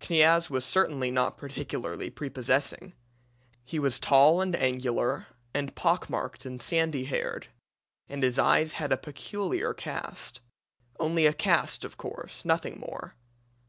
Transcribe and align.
"Kniaz 0.00 0.50
was 0.50 0.64
certainly 0.64 1.12
not 1.12 1.38
particularly 1.38 2.10
prepossessing. 2.10 2.92
He 3.64 3.78
was 3.78 4.00
tall 4.00 4.40
and 4.40 4.56
angular, 4.56 5.28
and 5.54 5.76
pock 5.76 6.10
marked 6.10 6.44
and 6.44 6.60
sandy 6.60 7.04
haired; 7.04 7.46
and 8.08 8.24
his 8.24 8.36
eyes 8.36 8.72
had 8.72 8.90
a 8.90 8.96
peculiar 8.96 9.72
cast 9.74 10.40
only 10.98 11.24
a 11.24 11.32
cast, 11.32 11.84
of 11.84 11.98
course, 11.98 12.44
nothing 12.44 12.80
more. 12.80 13.14